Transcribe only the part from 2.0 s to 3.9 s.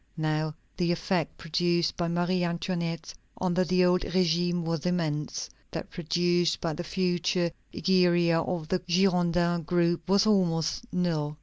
Marie Antoinette under the